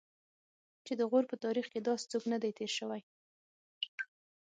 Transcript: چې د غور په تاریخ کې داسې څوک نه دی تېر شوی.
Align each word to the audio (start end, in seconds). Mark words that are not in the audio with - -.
چې 0.85 0.93
د 0.99 1.01
غور 1.09 1.23
په 1.31 1.35
تاریخ 1.45 1.65
کې 1.73 1.79
داسې 1.87 2.05
څوک 2.11 2.23
نه 2.31 2.37
دی 2.43 2.51
تېر 2.57 2.71
شوی. 2.77 3.01